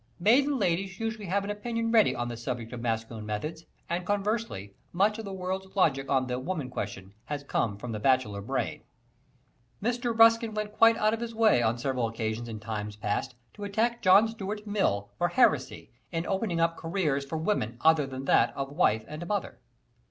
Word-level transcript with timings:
Maiden 0.19 0.57
ladies 0.57 0.99
usually 0.99 1.27
have 1.27 1.43
an 1.43 1.51
opinion 1.51 1.91
ready 1.91 2.15
on 2.15 2.27
the 2.27 2.35
subject 2.35 2.73
of 2.73 2.81
masculine 2.81 3.23
methods, 3.27 3.65
and, 3.87 4.03
conversely, 4.03 4.73
much 4.91 5.19
of 5.19 5.25
the 5.25 5.31
world's 5.31 5.75
logic 5.75 6.09
on 6.09 6.25
the 6.25 6.39
"woman 6.39 6.71
question" 6.71 7.13
has 7.25 7.43
come 7.43 7.77
from 7.77 7.91
the 7.91 7.99
bachelor 7.99 8.41
brain. 8.41 8.81
Mr. 9.79 10.17
Ruskin 10.17 10.55
went 10.55 10.73
quite 10.73 10.97
out 10.97 11.13
of 11.13 11.19
his 11.21 11.35
way 11.35 11.61
on 11.61 11.77
several 11.77 12.07
occasions 12.07 12.49
in 12.49 12.59
times 12.59 12.95
past 12.95 13.35
to 13.53 13.63
attack 13.63 14.01
John 14.01 14.27
Stuart 14.27 14.65
Mill 14.65 15.11
for 15.19 15.27
heresy 15.27 15.91
"in 16.11 16.25
opening 16.25 16.59
up 16.59 16.77
careers 16.77 17.23
for 17.23 17.37
women 17.37 17.77
other 17.81 18.07
than 18.07 18.25
that 18.25 18.55
of 18.57 18.71
wife 18.71 19.05
and 19.07 19.27
mother." 19.27 19.59